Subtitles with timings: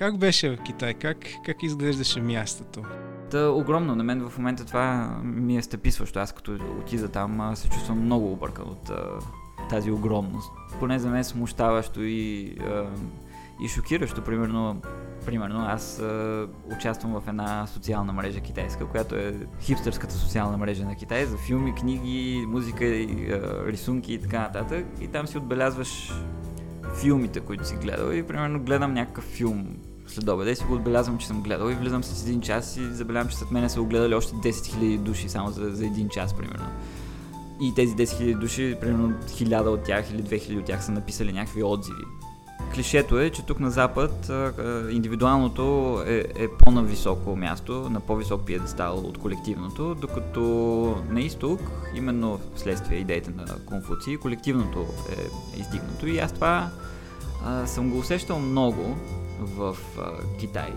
[0.00, 0.94] Как беше в Китай?
[0.94, 2.82] Как, как изглеждаше мястото?
[3.30, 3.96] Та, огромно.
[3.96, 6.18] На мен в момента това ми е стъписващо.
[6.18, 9.04] Аз като отида там се чувствам много объркан от а,
[9.70, 10.52] тази огромност.
[10.78, 12.86] Поне за мен смущаващо и, а,
[13.64, 14.24] и шокиращо.
[14.24, 14.82] Примерно,
[15.26, 16.46] примерно аз а,
[16.76, 21.74] участвам в една социална мрежа китайска, която е хипстърската социална мрежа на Китай за филми,
[21.74, 24.86] книги, музика, и, а, рисунки и така нататък.
[25.00, 26.12] И там си отбелязваш
[27.00, 29.76] филмите, които си гледал и примерно гледам някакъв филм
[30.10, 32.94] след обеда и си го отбелязвам, че съм гледал и влизам с един час и
[32.94, 36.34] забелявам, че след мене са огледали още 10 000 души само за, за един час,
[36.34, 36.66] примерно.
[37.60, 41.32] И тези 10 000 души, примерно 1000 от тях или 2000 от тях са написали
[41.32, 42.04] някакви отзиви.
[42.74, 44.30] Клишето е, че тук на Запад
[44.90, 50.40] индивидуалното е, е по високо място, на по-висок пиедестал от колективното, докато
[51.10, 51.60] на изток,
[51.94, 56.06] именно вследствие идеите на Конфуций, колективното е издигнато.
[56.06, 56.70] И аз това
[57.66, 58.96] съм го усещал много
[59.40, 60.02] в а,
[60.38, 60.72] Китай.